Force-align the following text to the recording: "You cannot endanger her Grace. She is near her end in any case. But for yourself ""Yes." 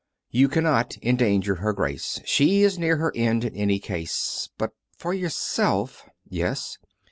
"You 0.31 0.49
cannot 0.49 0.97
endanger 1.03 1.57
her 1.61 1.73
Grace. 1.73 2.21
She 2.25 2.63
is 2.63 2.79
near 2.79 2.95
her 2.97 3.11
end 3.15 3.43
in 3.45 3.55
any 3.55 3.77
case. 3.77 4.49
But 4.57 4.71
for 4.97 5.13
yourself 5.13 6.09
""Yes." 6.27 6.79